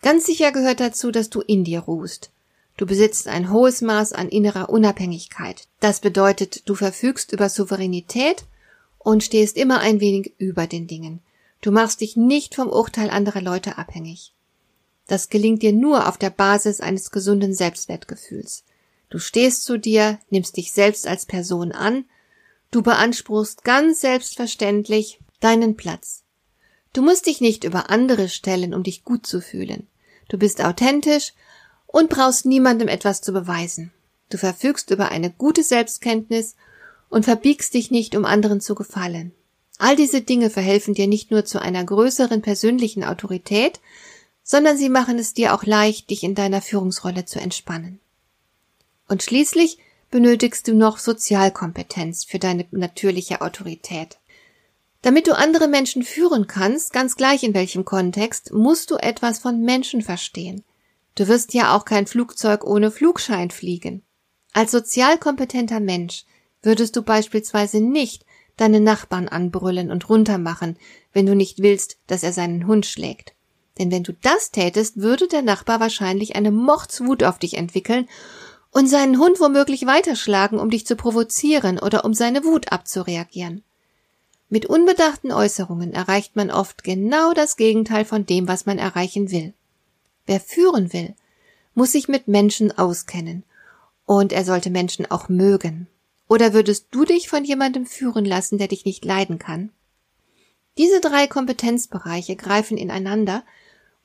Ganz 0.02 0.26
sicher 0.26 0.52
gehört 0.52 0.80
dazu, 0.80 1.12
dass 1.12 1.30
du 1.30 1.42
in 1.42 1.64
dir 1.64 1.82
ruhst. 1.82 2.32
Du 2.76 2.88
besitzt 2.88 3.28
ein 3.28 3.52
hohes 3.52 3.82
Maß 3.82 4.14
an 4.14 4.30
innerer 4.30 4.70
Unabhängigkeit. 4.70 5.68
Das 5.80 6.00
bedeutet, 6.00 6.68
du 6.68 6.74
verfügst 6.74 7.34
über 7.34 7.50
Souveränität 7.50 8.46
und 9.10 9.24
stehst 9.24 9.58
immer 9.58 9.80
ein 9.80 10.00
wenig 10.00 10.34
über 10.38 10.68
den 10.68 10.88
Dingen. 10.88 11.22
Du 11.62 11.72
machst 11.72 12.02
dich 12.02 12.16
nicht 12.16 12.56
vom 12.56 12.70
Urteil 12.70 13.10
anderer 13.10 13.42
Leute 13.42 13.78
abhängig. 13.78 14.34
Das 15.08 15.30
gelingt 15.30 15.64
dir 15.64 15.74
nur 15.74 16.08
auf 16.08 16.18
der 16.18 16.30
Basis 16.30 16.80
eines 16.80 17.12
gesunden 17.12 17.54
Selbstwertgefühls. 17.54 18.64
Du 19.10 19.18
stehst 19.18 19.64
zu 19.64 19.78
dir, 19.78 20.20
nimmst 20.30 20.56
dich 20.58 20.72
selbst 20.72 21.08
als 21.08 21.26
Person 21.26 21.72
an, 21.72 22.06
du 22.70 22.84
beanspruchst 22.84 23.64
ganz 23.64 24.02
selbstverständlich 24.02 25.20
deinen 25.40 25.76
Platz. 25.76 26.24
Du 26.94 27.02
musst 27.02 27.26
dich 27.26 27.42
nicht 27.42 27.64
über 27.64 27.90
andere 27.90 28.30
stellen, 28.30 28.74
um 28.74 28.84
dich 28.84 29.04
gut 29.04 29.26
zu 29.26 29.42
fühlen. 29.42 29.88
Du 30.28 30.38
bist 30.38 30.64
authentisch 30.64 31.34
und 31.88 32.10
brauchst 32.10 32.46
niemandem 32.46 32.88
etwas 32.88 33.22
zu 33.22 33.34
beweisen. 33.34 33.92
Du 34.30 34.38
verfügst 34.38 34.92
über 34.92 35.10
eine 35.10 35.32
gute 35.32 35.64
Selbstkenntnis 35.64 36.56
und 37.10 37.26
verbiegst 37.26 37.74
dich 37.74 37.92
nicht, 37.92 38.16
um 38.16 38.26
anderen 38.26 38.62
zu 38.62 38.76
gefallen. 38.76 39.34
All 39.78 39.96
diese 39.96 40.22
Dinge 40.22 40.50
verhelfen 40.50 40.94
dir 40.94 41.08
nicht 41.08 41.32
nur 41.32 41.46
zu 41.46 41.62
einer 41.62 41.84
größeren 41.84 42.42
persönlichen 42.42 43.04
Autorität, 43.04 43.80
sondern 44.44 44.78
sie 44.78 44.90
machen 44.90 45.18
es 45.20 45.34
dir 45.34 45.54
auch 45.54 45.64
leicht, 45.64 46.10
dich 46.10 46.24
in 46.24 46.36
deiner 46.36 46.62
Führungsrolle 46.62 47.26
zu 47.26 47.40
entspannen. 47.40 48.00
Und 49.08 49.24
schließlich 49.24 49.78
benötigst 50.12 50.68
du 50.68 50.74
noch 50.74 50.98
Sozialkompetenz 50.98 52.26
für 52.26 52.40
deine 52.40 52.66
natürliche 52.72 53.42
Autorität. 53.42 54.18
Damit 55.02 55.28
du 55.28 55.38
andere 55.38 55.68
Menschen 55.68 56.04
führen 56.04 56.48
kannst, 56.48 56.92
ganz 56.92 57.16
gleich 57.16 57.44
in 57.44 57.54
welchem 57.54 57.86
Kontext, 57.86 58.52
musst 58.52 58.92
du 58.92 58.98
etwas 58.98 59.40
von 59.40 59.62
Menschen 59.62 60.02
verstehen. 60.02 60.64
Du 61.16 61.28
wirst 61.28 61.54
ja 61.54 61.76
auch 61.76 61.86
kein 61.86 62.06
Flugzeug 62.06 62.64
ohne 62.64 62.92
Flugschein 62.92 63.52
fliegen. 63.52 64.04
Als 64.52 64.72
sozial 64.72 65.18
kompetenter 65.18 65.80
Mensch 65.80 66.26
würdest 66.62 66.96
du 66.96 67.02
beispielsweise 67.02 67.82
nicht 67.82 68.26
deine 68.58 68.80
Nachbarn 68.80 69.28
anbrüllen 69.28 69.92
und 69.92 70.10
runtermachen, 70.10 70.78
wenn 71.14 71.26
du 71.26 71.36
nicht 71.36 71.60
willst, 71.60 71.98
dass 72.08 72.24
er 72.24 72.34
seinen 72.34 72.68
Hund 72.68 72.86
schlägt. 72.86 73.34
Denn 73.78 73.92
wenn 73.92 74.04
du 74.04 74.14
das 74.14 74.52
tätest, 74.52 74.98
würde 74.98 75.28
der 75.28 75.42
Nachbar 75.42 75.80
wahrscheinlich 75.80 76.36
eine 76.36 76.52
Mordswut 76.52 77.24
auf 77.24 77.40
dich 77.40 77.56
entwickeln 77.56 78.08
und 78.72 78.88
seinen 78.88 79.18
Hund 79.18 79.40
womöglich 79.40 79.86
weiterschlagen, 79.86 80.60
um 80.60 80.70
dich 80.70 80.86
zu 80.86 80.96
provozieren 80.96 81.80
oder 81.80 82.04
um 82.04 82.14
seine 82.14 82.44
Wut 82.44 82.72
abzureagieren. 82.72 83.64
Mit 84.50 84.66
unbedachten 84.66 85.32
Äußerungen 85.32 85.94
erreicht 85.94 86.36
man 86.36 86.52
oft 86.52 86.84
genau 86.84 87.34
das 87.34 87.56
Gegenteil 87.56 88.04
von 88.04 88.26
dem, 88.26 88.48
was 88.48 88.66
man 88.66 88.80
erreichen 88.80 89.32
will. 89.32 89.54
Wer 90.26 90.40
führen 90.40 90.92
will, 90.92 91.16
muss 91.76 91.92
sich 91.92 92.08
mit 92.08 92.28
Menschen 92.28 92.78
auskennen. 92.78 93.44
Und 94.06 94.34
er 94.34 94.44
sollte 94.44 94.72
Menschen 94.72 95.10
auch 95.10 95.30
mögen. 95.30 95.88
Oder 96.30 96.54
würdest 96.54 96.88
du 96.92 97.06
dich 97.06 97.28
von 97.28 97.44
jemandem 97.44 97.88
führen 97.88 98.24
lassen, 98.24 98.60
der 98.60 98.68
dich 98.68 98.86
nicht 98.86 99.04
leiden 99.04 99.40
kann? 99.40 99.72
Diese 100.78 101.02
drei 101.02 101.26
Kompetenzbereiche 101.26 102.36
greifen 102.36 102.78
ineinander 102.78 103.44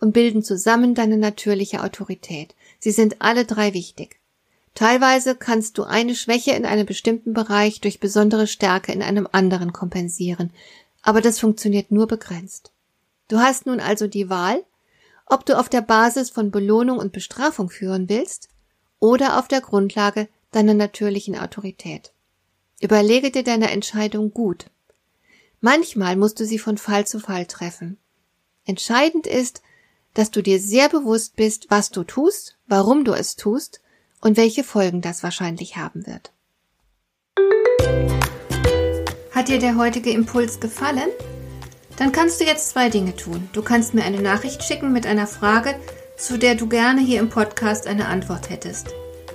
und 0.01 0.13
bilden 0.13 0.43
zusammen 0.43 0.95
deine 0.95 1.19
natürliche 1.19 1.85
Autorität. 1.85 2.55
Sie 2.81 2.93
sind 2.93 3.21
alle 3.21 3.45
drei 3.45 3.75
wichtig. 3.75 4.19
Teilweise 4.75 5.37
kannst 5.37 5.77
du 5.77 5.85
eine 5.85 6.15
Schwäche 6.15 6.53
in 6.53 6.65
einem 6.65 6.87
bestimmten 6.87 7.35
Bereich 7.35 7.83
durch 7.83 8.01
besondere 8.01 8.47
Stärke 8.47 8.91
in 8.91 9.03
einem 9.03 9.29
anderen 9.31 9.75
kompensieren, 9.75 10.51
aber 11.03 11.21
das 11.21 11.39
funktioniert 11.39 11.93
nur 11.93 12.07
begrenzt. 12.07 12.73
Du 13.29 13.39
hast 13.39 13.67
nun 13.67 13.81
also 13.81 14.07
die 14.09 14.31
Wahl, 14.31 14.65
ob 15.27 15.45
du 15.45 15.59
auf 15.59 15.69
der 15.69 15.83
Basis 15.83 16.31
von 16.31 16.51
Belohnung 16.51 16.99
und 16.99 17.13
Bestrafung 17.13 17.69
führen 17.69 18.09
willst 18.09 18.49
oder 18.99 19.39
auf 19.39 19.47
der 19.47 19.61
Grundlage 19.61 20.29
deiner 20.51 20.75
natürlichen 20.75 21.39
Autorität. 21.39 22.14
Überlege 22.81 23.31
dir 23.31 23.43
deine 23.43 23.71
Entscheidung 23.71 24.33
gut. 24.33 24.67
Manchmal 25.61 26.17
musst 26.17 26.41
du 26.41 26.45
sie 26.45 26.59
von 26.59 26.77
Fall 26.77 27.07
zu 27.07 27.21
Fall 27.21 27.47
treffen. 27.47 27.99
Entscheidend 28.67 29.27
ist, 29.27 29.63
dass 30.15 30.31
du 30.31 30.43
dir 30.43 30.61
sehr 30.61 30.89
bewusst 30.89 31.37
bist, 31.37 31.67
was 31.71 31.91
du 31.91 32.05
tust, 32.05 32.57
warum 32.67 33.05
du 33.05 33.13
es 33.13 33.37
tust 33.37 33.81
und 34.21 34.37
welche 34.37 34.65
Folgen 34.65 35.01
das 35.01 35.23
wahrscheinlich 35.23 35.77
haben 35.77 36.07
wird. 36.07 36.33
Hat 39.33 39.49
dir 39.49 39.59
der 39.59 39.77
heutige 39.77 40.11
Impuls 40.11 40.61
gefallen? 40.61 41.11
Dann 41.97 42.13
kannst 42.13 42.41
du 42.41 42.45
jetzt 42.45 42.71
zwei 42.71 42.89
Dinge 42.89 43.15
tun. 43.17 43.49
Du 43.53 43.63
kannst 43.63 43.95
mir 43.95 44.05
eine 44.05 44.23
Nachricht 44.23 44.63
schicken 44.63 44.93
mit 44.93 45.07
einer 45.07 45.27
Frage, 45.27 45.79
zu 46.17 46.39
der 46.39 46.55
du 46.55 46.69
gerne 46.69 47.01
hier 47.01 47.21
im 47.21 47.29
Podcast 47.29 47.87
eine 47.87 48.07
Antwort 48.07 48.51
hättest. 48.51 48.95